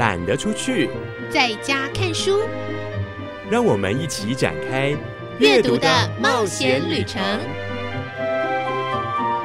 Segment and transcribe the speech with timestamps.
[0.00, 0.88] 懒得出去，
[1.30, 2.40] 在家看书。
[3.50, 4.96] 让我们一起展开
[5.38, 5.86] 阅读的
[6.18, 7.22] 冒险旅程。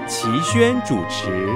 [0.07, 1.49] 齐轩主持。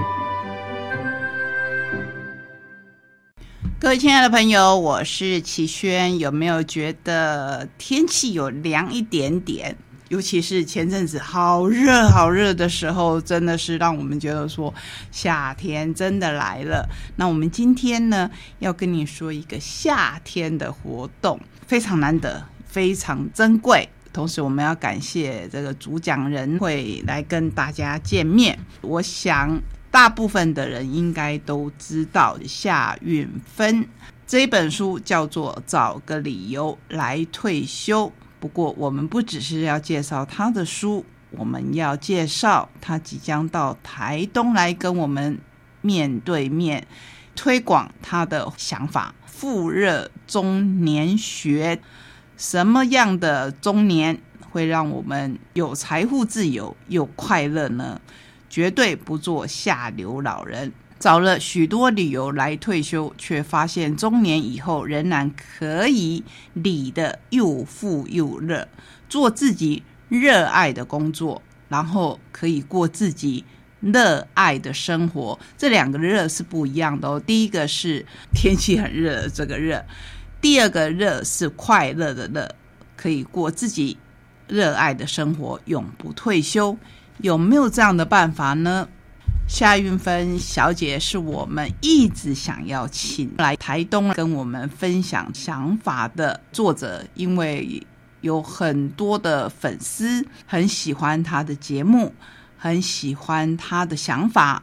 [3.79, 6.19] 各位亲爱的朋友，我是齐轩。
[6.19, 9.77] 有没有觉得天气有凉一点点？
[10.09, 14.73] 尤其是前阵子好热好热的时候，真的是让我们觉得说
[15.11, 16.87] 夏天真的来了。
[17.15, 23.87] 那我们今天呢，要跟你说一个夏天的活动，非常难得，非常珍贵。
[24.11, 28.57] 同时，我们要感谢这个主讲人会来跟大家见面。
[28.81, 33.87] 我想，大部分的人应该都知道夏运芬
[34.25, 38.07] 这本书叫做《找个理由来退休》。
[38.39, 45.39] 不过，我们不只是要介绍他的书，我们要介绍他即将到台东来跟我们
[45.81, 46.87] 面对面
[47.35, 51.81] 推广他的想法——富热中年学。
[52.37, 57.99] 什么样的中年会让我们有财富自由又快乐呢？
[58.49, 60.71] 绝对不做下流老人。
[60.99, 68.67] 找了许多理由来退休，却发现中年以后仍然可以理的又富又乐，
[69.07, 73.45] 做自己热爱的工作，然后可以过自己
[73.79, 75.39] 热爱的生活。
[75.57, 77.17] 这两个热是不一样的哦。
[77.17, 79.85] 第一个是天气很热这个热，
[80.41, 82.53] 第二个热是快乐的乐，
[82.97, 83.97] 可以过自己
[84.49, 86.77] 热爱的生活，永不退休。
[87.19, 88.89] 有没有这样的办法呢？
[89.49, 97.81] 夏运芬小姐是我们一直想要请来台东跟我们分享想法的作者，因为
[98.21, 102.13] 有很多的粉丝很喜欢她的节目，
[102.57, 104.61] 很喜欢她的想法。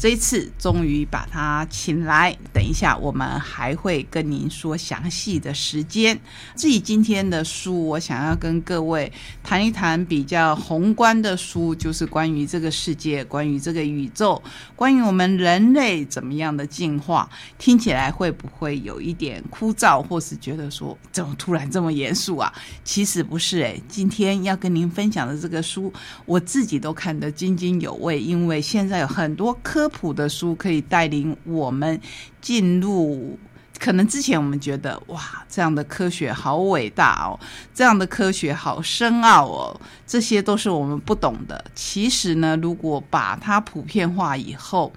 [0.00, 6.18] 这一次终于把他请来，等一下我们还会跟您说详细的时间。
[6.56, 9.12] 至于今天的书，我想要跟各位
[9.42, 14.42] 谈一谈比较宏观的书，就是关于这个世界、关于这个宇宙、
[14.74, 17.28] 关于我们人类怎么样的进化。
[17.58, 22.50] 听起来会不会有一点枯燥，或是觉得说怎么突然这么严肃啊？
[22.82, 25.92] 其实不是诶，今天要跟您分享的这个书，
[26.24, 29.89] 我自己都看得津津有味，因为现在有很多科。
[29.90, 32.00] 普的书可以带领我们
[32.40, 33.38] 进入，
[33.78, 37.38] 可能之前我们觉得哇，这样的科学好伟大哦，
[37.74, 41.64] 这样的科学好深奥哦，这些都是我们不懂的。
[41.74, 44.92] 其实呢，如果把它普遍化以后，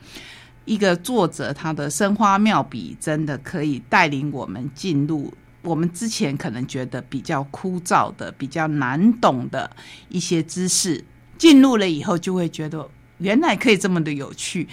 [0.66, 9.70] 一个作者他的生花妙笔，真的可以带领我们进入我们之前可能觉得比较枯燥的、比较难懂的
[10.10, 11.04] 一些知识，
[11.38, 12.90] 进入了以后就会觉得。
[13.24, 14.68] 原来可以这么的有趣，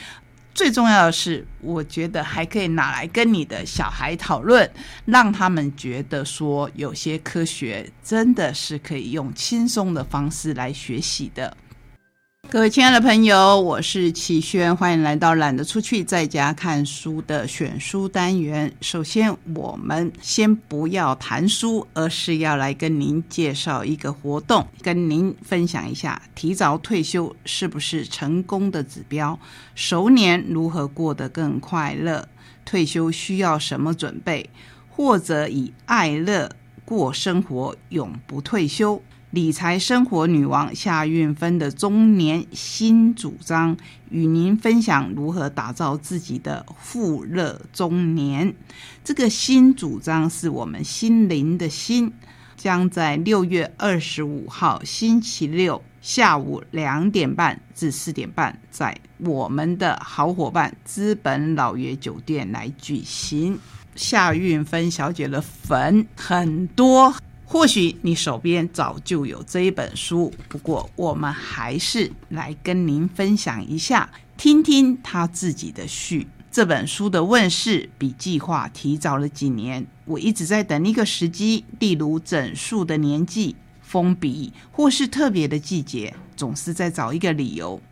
[0.52, 4.68] 最重要的是，我觉得还可以拿来跟你的小孩讨论，
[5.04, 11.56] 让他们觉得说，有些科学真的是可以用轻松的方式来学习的。
[12.50, 18.72] 各位亲爱的朋友，我是齐轩，欢迎来到懒得出去在家看书的选书单元。
[18.80, 29.38] 首先，我们先不要谈书，而是要来跟您介绍一个活动，跟您分享一下提早退休是不是成功的指标？
[29.76, 32.28] 熟年如何过得更快乐？
[32.64, 34.50] 退休需要什么准备？
[34.88, 36.50] 或者以爱乐
[36.84, 39.00] 过生活，永不退休？
[39.30, 43.76] 理财生活女王夏运芬的中年新主张，
[44.10, 48.52] 与您分享如何打造自己的富乐中年。
[49.04, 52.12] 这个新主张是我们心灵的心，
[52.56, 63.56] 将在六月二十五号星期六下午两点半至四点半，在我们的好伙伴资本老爷酒店来举行。
[63.94, 67.14] 夏运芬小姐的粉很多。
[67.52, 76.28] 或许你手边早就有这一本书，不过我们还是来跟您分享一下，听听他自己的序。
[76.52, 87.82] 这本书的问世比计划提早了几年，我一直在等一个时机，例如整数的年纪、封笔或是特别的季节，总是在找一个理由。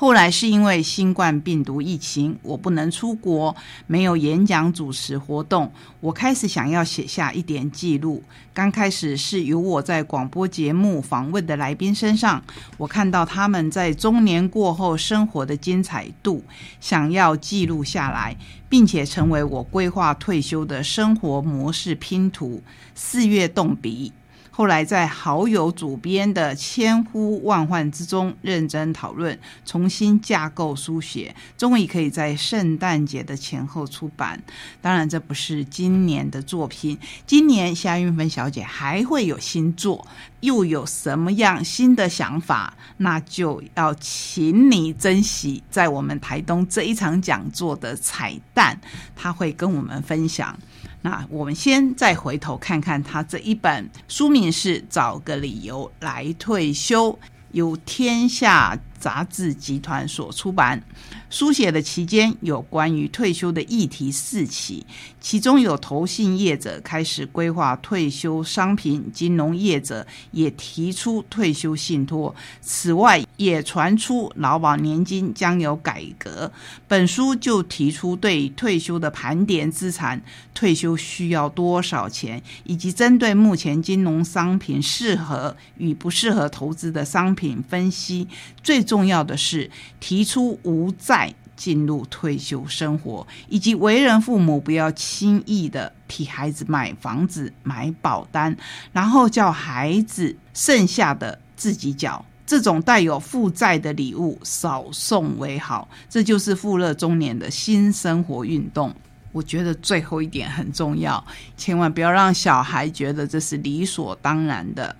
[0.00, 3.56] 后来是因为新冠病毒疫情，我不能出国，
[3.88, 8.22] 没有演讲主持活动，我开始想要写下一点记录。
[8.54, 12.40] 刚开始是由我在广播节目访问的来宾身上，
[12.76, 16.44] 我看到他们在中年过后生活的精彩度，
[16.80, 18.36] 想要记录下来，
[18.68, 22.62] 并且成为我规划退休的生活模式拼图。
[22.94, 24.12] 四月动笔。
[24.58, 34.42] 后来在好友主编的千呼万唤之中认真讨论，重新架构书写，终于可以在圣诞节的前后出版。
[34.82, 40.04] 当然，这不是今年的作品，今年夏运芬小姐还会有新作，
[40.40, 42.74] 又有什么样新的想法？
[42.96, 48.76] 那就要请你珍惜在我们台东这一场讲座的彩蛋，
[49.14, 50.58] 她会跟我们分享。
[51.02, 57.12] 那我们先再回头看看他这一本书名是《找个理由来退休》，
[57.52, 60.82] 由天下杂志集团所出版。
[61.30, 64.84] 书写的期间有关于退休的议题四起，
[65.20, 72.34] 其中有投信业者开始规划退休商品，金融业者也提出退休信托。
[72.62, 76.50] 此外，也传出劳保年金将有改革。
[76.86, 80.20] 本书就提出对退休的盘点资产、
[80.54, 88.26] 退休需要多少钱，以及针对目前金融商品适合与不适合投资的商品分析。
[88.62, 89.70] 最重要的是
[90.00, 91.34] 提出无债。
[91.58, 98.56] 进入退休生活，以及为人父母不要轻易的替孩子买房子、买保单，
[98.92, 102.24] 然后叫孩子剩下的自己缴。
[102.46, 105.88] 这种带有负债的礼物少送为好。
[106.08, 108.94] 这就是富乐中年的新生活运动。
[109.32, 111.22] 我觉得最后一点很重要，
[111.56, 114.94] 千万不要让小孩觉得这是理所当然的。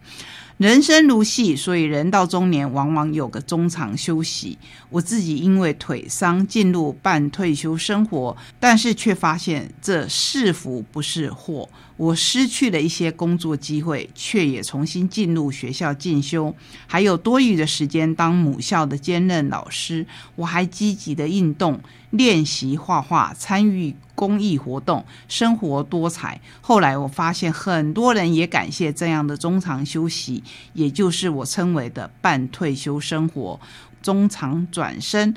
[0.59, 4.59] 人生如戏，所以人到中年往往有个中场休息。
[4.91, 11.69] 我自己因为腿伤进入半退休生活，但是却发现这是福不是祸。
[11.97, 16.53] 我失去了一些工作机会，却也重新进入学校进修，
[16.89, 20.05] 还有多余的时间当母校的兼任老师。
[20.35, 21.81] 我还积极的运动、
[22.11, 26.41] 练习画画、参与公益活动，生活多彩。
[26.61, 30.43] 后来我发现，很多人也感谢这样的中长休息，
[30.73, 33.61] 也就是我称为的半退休生活。
[34.03, 35.33] 中长转身。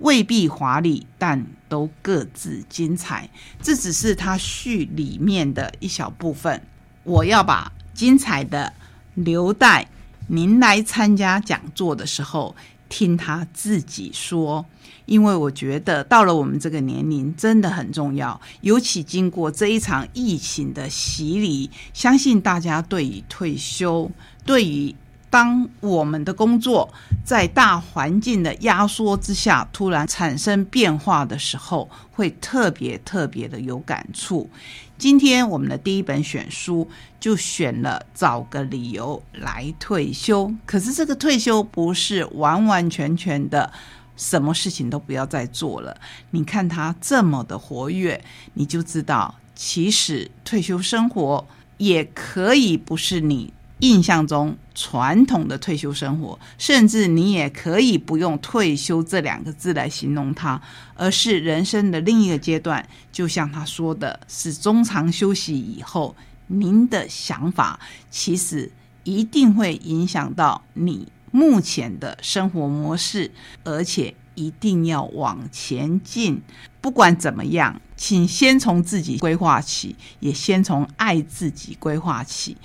[0.00, 3.26] 未必华丽，但都各自精彩。
[3.62, 6.60] 这只是他序里面的一小部分。
[7.02, 8.70] 我要把精彩的
[9.14, 9.88] 留待
[10.26, 12.54] 您来参加讲座的时候
[12.88, 14.64] 听他自己说，
[15.04, 18.40] 因为我觉得到了我们这个年龄真的很重要。
[18.60, 24.10] 尤其经过这一场疫情的洗礼，相信大家对于退休，
[24.44, 24.94] 对于。
[25.28, 26.88] 当我们的工作
[27.22, 34.48] 在大环境的压缩之下突然产生变化的时候，会特别特别的有感触。
[34.98, 36.88] 今天我们的第一本选书
[37.20, 43.70] 就选了找个理由来退休，可是这个退休不是完完全全的
[44.16, 45.94] 什么事情都不要再做了。
[46.30, 51.46] 你看他这么的活跃，你就知道其实退休生活
[51.76, 53.52] 也可以不是你。
[53.80, 60.60] 印象中传统的退休生活，甚至你也可以不用“退休”这两个字来形容它，
[60.94, 62.86] 而是人生的另一个阶段。
[63.12, 67.78] 就像他说的是，中长休息以后，您的想法
[68.10, 68.70] 其实
[69.04, 73.30] 一定会影响到你目前的生活模式，
[73.62, 76.40] 而且一定要往前进。
[76.80, 82.56] 不管怎么样，请先从自己规划起，也先从爱自己规划起。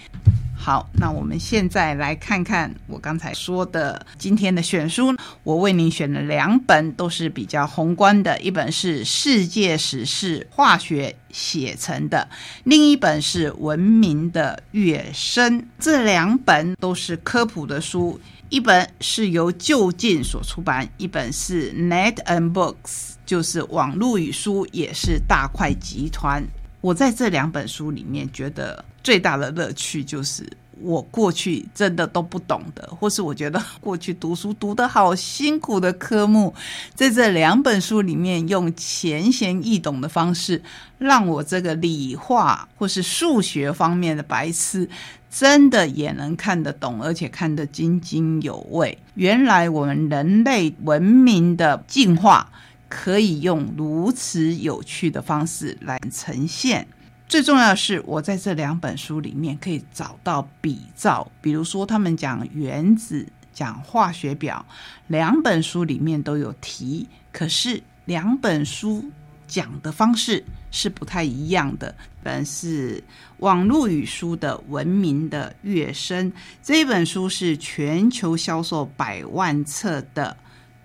[0.63, 5.11] 好，那我们现在来看看我刚才说的今天的选书。
[5.41, 12.29] 我为您选了两本，都是比较宏观的，一本是《世界史是化学写成的》，
[12.63, 15.59] 另一本是《文明的跃升》。
[15.79, 26.43] 这两本都是科普的书，一本是由就近所出版，一本是 Net and Books，就是网络与书，也是大块集团。
[26.81, 28.85] 我在这两本书里面觉得。
[29.03, 30.47] 最大的乐趣就是
[30.83, 36.53] 我过去真的都不懂的，或是我觉得 过去读书读得好辛苦的科目，
[36.93, 40.61] 在这两本书里面用浅显易懂的方式，
[40.97, 44.89] 让我这个理化或是数学方面的白痴，
[45.29, 48.97] 真的也能看得懂，而且看得津津有味。
[49.15, 52.51] 原来我们人类文明的进化，
[52.89, 56.87] 可以用如此有趣的方式来呈现。
[57.31, 64.65] 最重要的是，我在这两本书里面可以找到比照，比如说他们讲原子、讲化学表，
[65.07, 67.07] 两本书里面都有提。
[67.31, 69.09] 可是两本书
[69.47, 71.95] 讲的方式是不太一样的。
[72.21, 73.01] 本是
[73.37, 76.29] 网络语书的文明的跃升，
[76.61, 80.35] 这本书是全球销售百万册的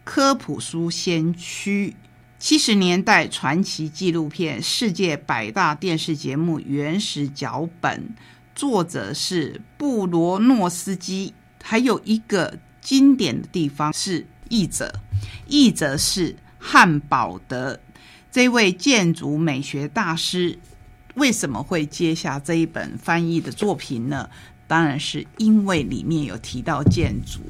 [0.05, 1.93] 科普书先驱。
[2.39, 8.15] 七十年代传奇纪录片、世界百大电视节目原始脚本、
[8.55, 15.01] 作者是布罗诺斯基，还有一个经典的地方是译者，
[15.47, 17.81] 译者是汉堡德
[18.31, 20.59] 这位建筑美学大师。
[21.15, 24.29] 为什么会接下这一本翻译的作品呢？
[24.67, 27.41] 当然是因为里面有提到建筑，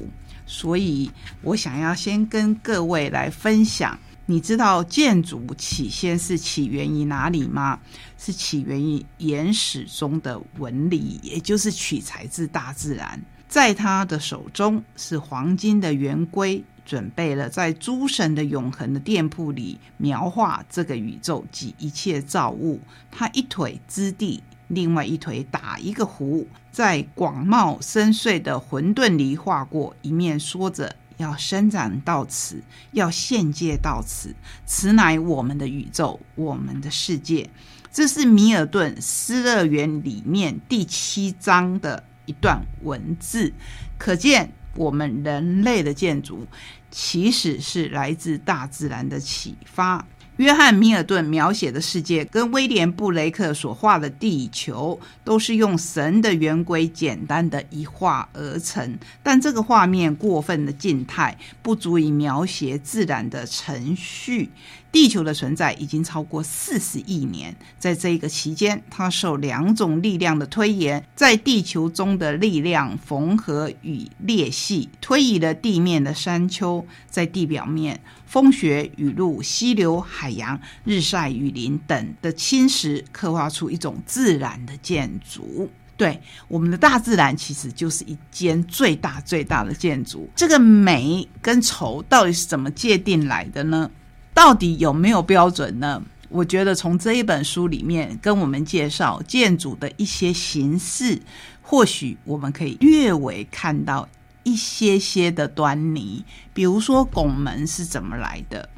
[0.45, 3.99] 所以我想要先跟各位来分享。
[4.29, 7.79] 你知道建筑起先是起源于哪里吗？
[8.17, 13.21] 是起源于原始中的纹理，也就是取材自大自然。
[13.47, 22.81] 在他的手中是黄金的圆规，准备了在诸神的永恒的店铺里描画这个宇宙及一切造物。
[23.09, 30.93] 他一腿支地，另外一腿打一个弧，在广袤深邃的混沌里画过，一面说着。
[31.17, 34.33] 要伸展到此，要献界到此，
[34.65, 37.49] 此乃我们的宇宙，我们的世界。
[37.91, 43.51] 这是米尔顿《失乐园》里面第七章的一段文字，
[43.97, 46.45] 可见我们人类的建筑
[46.91, 50.05] 其实是来自大自然的启发。
[50.37, 58.97] 约翰·米尔顿描写的世界，跟威廉·布雷克所画的地球，都是用神的圆规简单的一画而成。
[59.23, 64.51] 但这个画面过分的静态，不足以描写自然的程序。
[64.97, 85.69] 地球的存在已经超过四十亿年，在这一个期间，它受两种力量的推延，在地球中的力量缝合与裂隙，推移了地面的山丘，在地表面，风雪雨露、溪流、海洋、日晒雨淋等的侵蚀，刻画出一种自然的建筑。
[85.95, 90.27] 对，我们的大自然其实就是一间最大最大的建筑。
[90.35, 93.91] 这个美跟丑到底是怎么界定来的呢？
[94.37, 95.99] 到底有没有标准呢？
[96.29, 101.19] 我觉得从这一本书里面跟我们介绍建筑的一些形式，
[101.63, 104.07] 或许我们可以略微看到
[104.43, 106.23] 一些些的端倪。
[106.53, 108.69] 比如说拱门是怎么来的？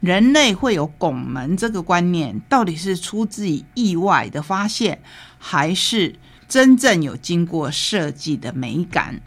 [0.00, 5.00] 人类会有拱门这个观念，到底是出自于意外的发现，
[5.38, 6.16] 还是
[6.48, 9.20] 真正有经过设计的美感？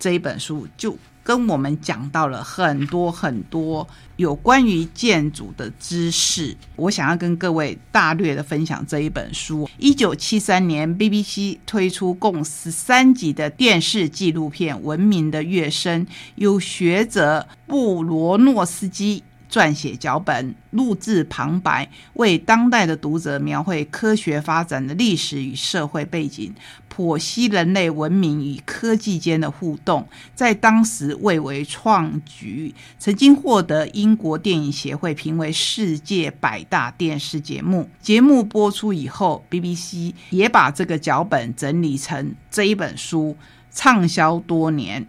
[0.00, 0.98] 这一本书就。
[1.22, 3.86] 跟我们讲到了很多很多
[4.16, 9.68] 有关于建筑的知识，我想要跟各位大略的分享这一本书。
[9.78, 19.22] 一九七三年，BBC 推出共十三集的电视纪录片《文明的跃升》，有学者布罗诺斯基。
[19.52, 26.54] 撰写脚本、录制旁白，为当代的读者描绘科学发展的历史与社会背景，
[26.90, 37.90] 剖析人类文明与科技间的互动，在当时蔚为创举，曾经获得英国电影协会评为世界百大电视节目。
[38.00, 43.36] 节目播出以后，BBC 也把这个脚本整理成这一本书，
[43.70, 45.06] 畅销多年，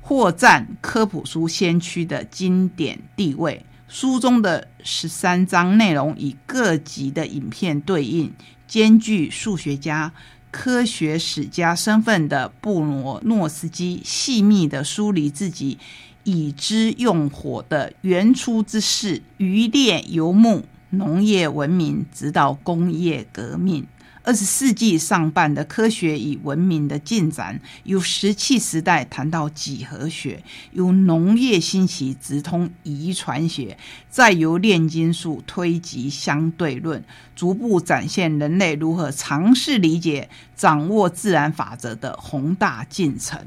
[0.00, 3.66] 获占科普书先驱的经典地位。
[3.92, 8.32] 书中的十三章内容以各级的影片对应，
[8.66, 10.10] 兼具数学家、
[10.50, 15.78] 科学史家身份的布罗诺斯基，细密的梳理自己
[16.24, 23.86] 已知用火的原初之事，渔猎游牧、农业文明，直到工业革命。
[24.24, 33.76] 二十世纪上半的科学与文明的进展，由石器时代谈到几何学，由农业兴起直通遗传学，
[34.08, 37.02] 再由炼金术推及相对论，
[37.34, 43.44] 逐步展现人类如何尝试理解、掌握自然法则的宏大进程。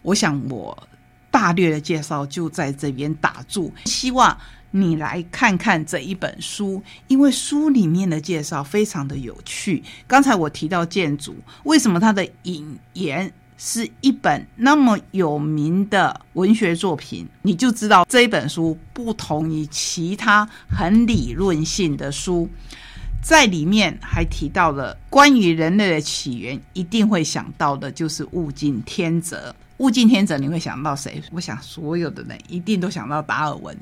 [0.00, 0.88] 我想，我
[1.30, 4.38] 大略的介绍就在这边打住，希望。
[4.70, 9.82] 你来看看这一本书，因为书里面的介绍非常的有趣。
[10.06, 11.34] 刚才我提到建筑，
[11.64, 17.26] 为什么它的引言是一本那么有名的文学作品？
[17.42, 22.48] 你就知道这一本书不同于其他很理论性的书，
[23.22, 29.54] 在里面还提到了关于人类的起源，一定会想到的就是物竞天择。
[29.78, 31.22] 物竞天择，你会想到谁？
[31.32, 33.76] 我想所有的人一定都想到达尔文。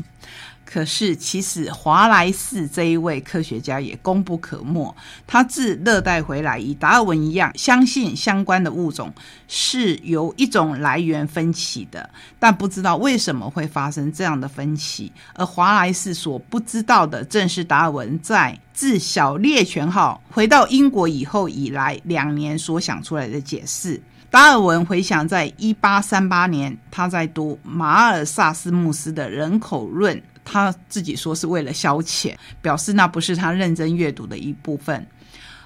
[0.65, 4.95] 可是，其实华莱士这一位科学家也功不可没。
[5.25, 9.15] 他自热带回来，与达尔文一样，相信相关的物种
[9.47, 12.11] 是由一种来源分歧的，
[12.41, 15.13] 但不知道为什么会发生这样的分歧。
[15.35, 24.03] 而华莱士所不知道的，正是达尔文在自小猎犬号回到英国以后以来两年所想出来的解释。
[24.37, 30.23] 达尔文回想，在一八三八年，他在读马尔萨斯穆斯的人口论。
[30.45, 35.07] 他自己说是为了消遣，表示那不是他认真阅读的一部分。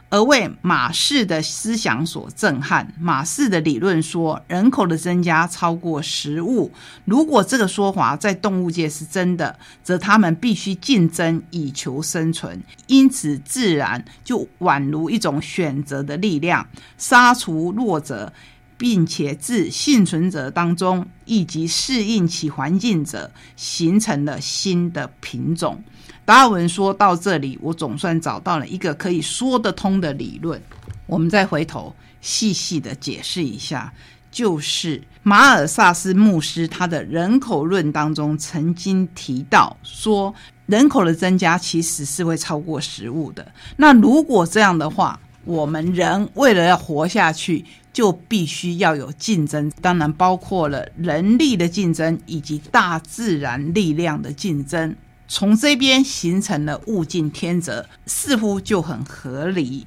[0.09, 2.93] 而为马氏的思想所震撼。
[2.99, 6.73] 马氏的理论说，人口的增加超过食物。
[7.05, 18.33] 如果这个说法在动物界是真的，则他们必须竞争以求生存，因此自然就宛如一种选择的力量，杀除弱者。
[18.81, 25.85] 并且自幸存者当中，以及适应其环境者，形成了新的品种。
[26.25, 30.59] 达尔文说到这里，我总算找到了一个可以说得通的理论。
[31.05, 33.93] 我们再回头细细的解释一下，
[34.31, 40.35] 就是马尔萨斯牧师他的人口论当中曾经提到说，
[40.65, 43.47] 人口的增加其实是会超过食物的。
[43.77, 54.95] 那如果这样的话，我们人为了要活下去，就必须要有竞争，当然包括了人力的竞争以及大自然力量的竞争。
[55.27, 59.87] 从这边形成了物竞天择，似乎就很合理。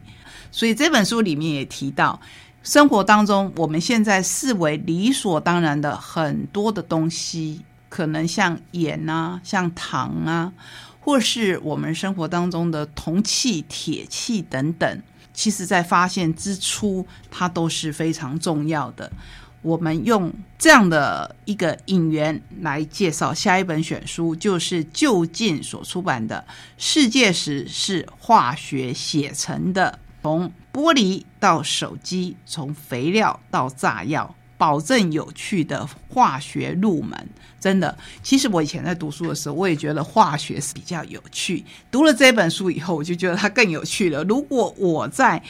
[0.52, 2.22] 所以这本书里面也提到，
[2.62, 10.54] 生活当中我们现在视为理所当然的很多的东西，可能像盐啊、像糖啊，
[11.02, 15.02] 或是我们生活当中的铜器、铁器等等。
[15.34, 19.12] 其实，在发现之初，它都是非常重要的。
[19.62, 26.46] 我们用这样的一个引言来介绍下一本选书，就是就近所出版的
[26.78, 34.36] 《世界史是化学写成的》，从玻璃到手机，从肥料到炸药。
[34.64, 37.30] 保证有趣的化学入门，
[37.60, 37.98] 真的。
[38.22, 41.62] 其实我以前在读书的时候，我也觉得化学是比较有趣。
[41.92, 44.24] 读了这本书以后，我就觉得它更有趣了。
[44.24, 45.44] 如果我在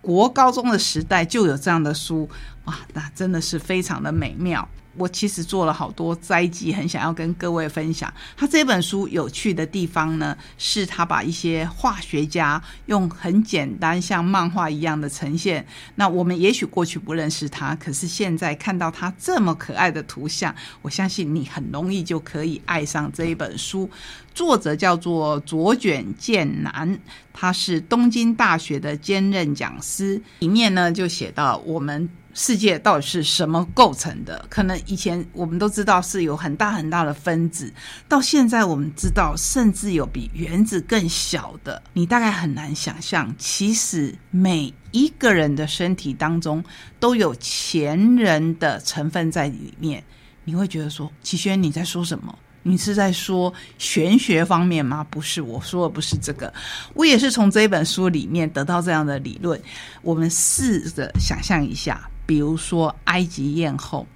[0.00, 2.30] 国高中的时代就有这样的书，
[2.66, 4.68] 哇，那真的是非常的美妙。
[4.96, 8.12] 我其实做了好多摘记，很想要跟各位分享。
[8.36, 15.64] 他这本书有趣的地方呢，是他把一些化学家用很简单像漫画一样的呈现。
[15.94, 23.88] 那我们也许过去不认识他，可是现在看到他这么可爱的图像，我相信你很容易就可以爱上这一本书。
[24.34, 26.98] 作者叫做左卷健男，
[27.32, 30.20] 他是东京大学的兼任讲师。
[30.40, 32.08] 里面呢就写到我们。
[32.32, 34.44] 世界到底是什么构成的？
[34.48, 37.72] 可能以前我们都知道是有很大很大的分子，
[38.08, 41.82] 到现在我们知道，甚至有比原子更小的。
[41.92, 46.64] 你大概很难想象，其实每一个人的身体当中
[46.98, 50.02] 都有前人的成分在里面。
[50.44, 52.36] 你会觉得说，齐轩你在说什么？
[52.62, 55.04] 你是在说玄学方面吗？
[55.10, 56.52] 不是，我说的不是这个。
[56.94, 59.60] 我也是从这本书里面得到这样的理论。
[60.02, 62.08] 我们试着想象一下。
[62.30, 64.06] 比如说，埃及艳后，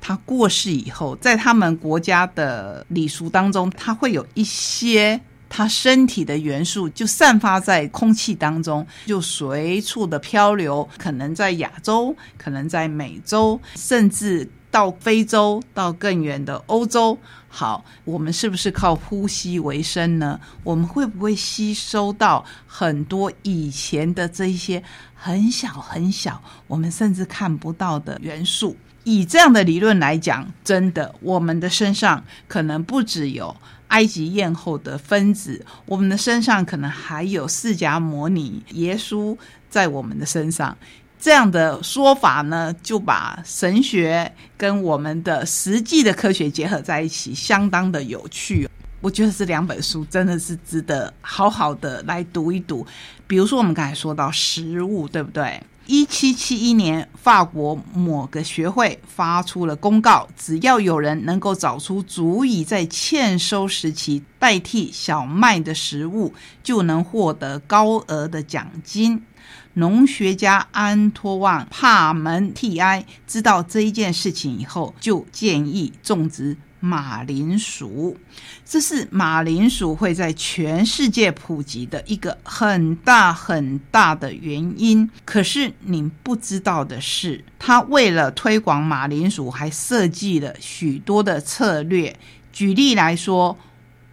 [0.00, 17.16] 她过世以后，在他们国家的礼俗当中，她会有一些她身体的元素就散发在空气当中，就随处的漂流，可能在亚洲，可能在美洲，甚至到非洲，到更远的欧洲。
[17.48, 20.40] 好，我们是不是靠呼吸为生呢？
[20.64, 24.82] 我们会不会吸收到很多以前的这一些
[25.14, 28.76] 很小很小，我们甚至看不到的元素？
[29.04, 33.54] 以这样的理论来讲，真的，我们的身上可能不只有
[33.88, 39.38] 埃及艳后的分子，我们的身上可能还有释迦摩尼、耶稣
[39.70, 40.76] 在我们的身上。
[41.18, 48.68] 这样的说法呢，就把神学跟我们的实际的科学结合在一起，相当的有趣。
[49.00, 52.86] 我觉得这两本书真的是值得好好的来读一读。
[53.26, 55.62] 比如说，我们刚才说到食物，对不对？
[55.86, 69.22] 一七七一年，法国某个学会发出了公告，只要有人能够找出足以在欠收时期代替小麦的食物，就能获得高额的奖金。
[69.74, 78.16] 农学家安托旺·帕门蒂埃知道这一件事情以后，就建议种植马铃薯。
[78.64, 85.10] 这是马铃薯会在全世界普及的一个很大很大的原因。
[85.24, 92.16] 可是您不知道的是，他为了推广马铃薯，还设计了许多的策略。
[92.52, 93.58] 举例来说，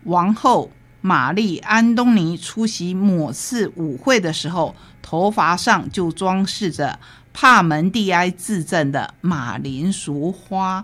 [0.05, 0.71] 王后。
[1.03, 4.75] 玛丽安东尼出席某次舞会的时候，
[5.11, 6.97] 头发上就装饰着
[7.33, 10.81] 帕门蒂埃自赠的马铃薯花。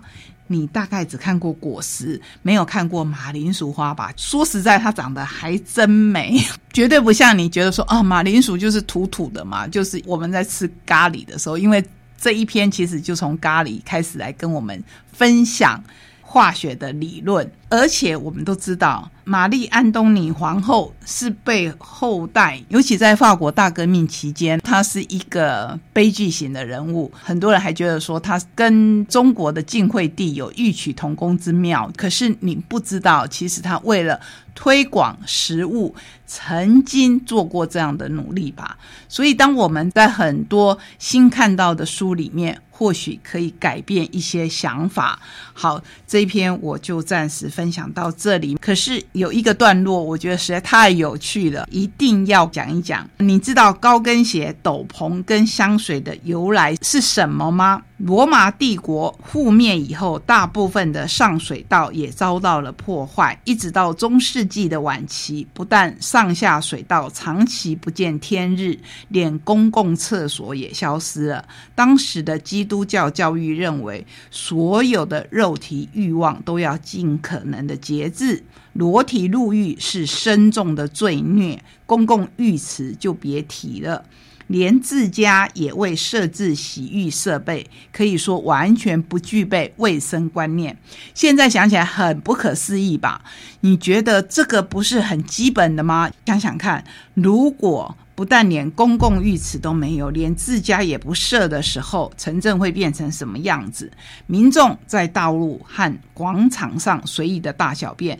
[0.48, 4.12] 你大概只看过果实，没有看过马铃薯花吧？
[4.18, 6.38] 说实在，它长得还真美，
[6.74, 9.66] 绝对不像你觉得说啊，马铃薯就是土土的嘛。
[9.66, 11.82] 就是我们在吃咖喱的时候，因为
[12.20, 15.82] 这一篇其实就从咖喱开始来跟我们分享
[16.20, 19.10] 化学的理论，而且我们都知道。
[19.28, 27.12] 玛丽·安东尼皇后是被后代，尤其在法国大革命期间，她是一个悲剧型的人物。
[27.22, 31.92] 很多人还觉得说她跟中国的晋惠帝有异曲同工之妙。
[31.94, 34.18] 可是你不知道，其实她为了
[34.54, 35.94] 推广食物，
[36.26, 38.78] 曾经做过这样的努力吧。
[39.10, 45.18] 所以，当我们在很多新看到的书里面，或许可以改变一些想法。
[45.52, 48.54] 好，这一篇我就暂时分享到这里。
[48.60, 53.04] 可是有一个段落，我觉得实在太有趣了，一定要讲一讲。
[53.18, 57.82] 你知道高跟鞋、斗篷跟香水的由来是什么吗？
[57.98, 71.44] 罗马帝国覆灭以后，大部分的上水道也遭到了破坏，一直到中世纪的晚期，不但上下水道长期不见天日，连公共厕所也消失了。
[71.74, 84.04] 当时的基督教教育认为，所有的肉体欲望都要尽可能的节制，裸体入狱是深重的罪孽，公共浴池就别提了。
[84.48, 90.76] 连自家也未设置洗浴设备，可以说完全不具备卫生观念。
[91.14, 93.22] 现在想起来很不可思议吧？
[93.60, 96.10] 你觉得这个不是很基本的吗？
[96.26, 96.84] 想想看，
[97.14, 103.90] 如果不但连公共浴池都没有，连自家也不设的时候，城镇会变成什么样子？
[104.26, 108.18] 民众在道路和广场上随意的大小便。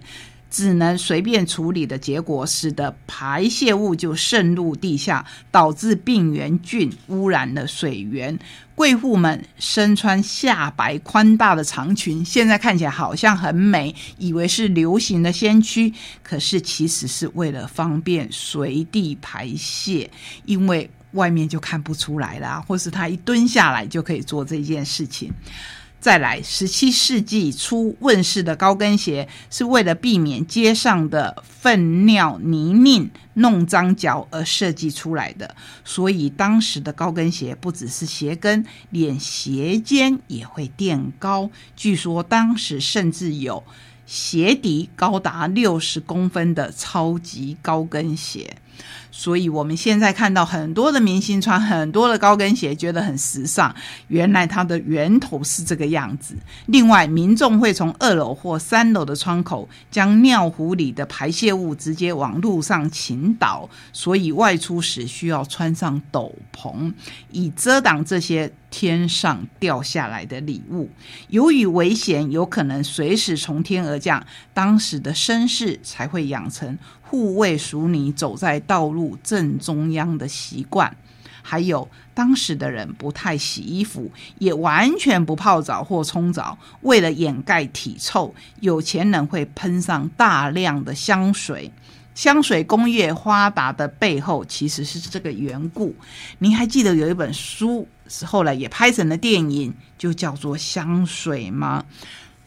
[0.50, 8.38] 只能随便处理的结果，使得排泄物就渗入地下，导致病原菌污染了水源。
[8.74, 20.08] 贵妇们身穿下摆宽大的长裙，现在看起来好像很美，以为是流行的先驱，可是其实是为了方便随地排泄，
[20.44, 25.32] 因为外面就看不出来啦，或是他一蹲下来就可以做这件事情。
[26.00, 41.50] 再来，十七世纪初问世的高跟鞋是为了避免街上的粪尿泥泞弄脏脚而设计出来的，所以当时的高跟鞋不只是鞋跟，连鞋尖也会垫高。
[41.74, 43.64] 据说当时甚至有
[44.06, 48.56] 鞋底高达六十公分的超级高跟鞋。
[49.10, 53.74] 所以，我们现在看到很多的明星穿很多的高跟鞋，觉得很时尚。
[54.08, 56.34] 原来它的源头是这个样子。
[56.66, 66.92] 另外，民众会从二楼或三楼的窗口将尿壶里的排泄物直接往路上倾倒，所以外出时需要穿上斗篷，
[67.30, 70.88] 以遮挡这些天上掉下来的礼物。
[71.28, 76.78] 由于危险有可能随时从天而降，当时的绅士才会养成。
[77.10, 80.96] 护卫淑女走在道路路正中央的习惯，
[81.42, 86.58] 还有当时的人不太洗衣服，也完全不泡澡或冲澡。
[86.80, 91.70] 为了掩盖体臭，有钱人会喷上大量的香水。
[92.14, 95.94] 香水工业发达的背后，其实是这个缘故。
[96.40, 101.84] 您还记得有一本书是后来也拍成了电影，就叫做《香水》吗？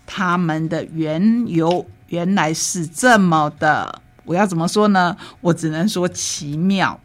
[0.06, 4.02] 他们的缘由原来是这么的。
[4.26, 5.16] 我要怎么说呢？
[5.42, 7.00] 我只能说奇妙，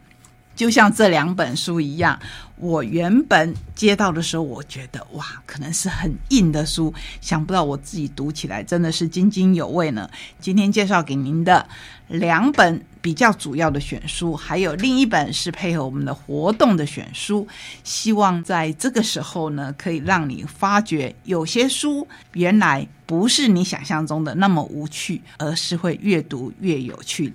[0.57, 2.19] 就像这两本书一样。
[2.59, 6.91] 我原本接到的时候，我觉得哇，可能是很硬的书，
[7.21, 10.09] 想不到我自己读起来真的是津津有味呢。
[10.39, 11.69] 今天介绍给您的
[12.07, 17.47] 两本比较主要的选书，还有另一本是配合我们的活动的选书，
[17.83, 27.31] 希望在这个时候呢，可以让你发觉有些书原来不是你想象中的那么无趣，而是会越读越有趣。